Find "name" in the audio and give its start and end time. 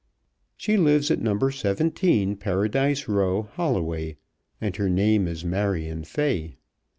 4.89-5.27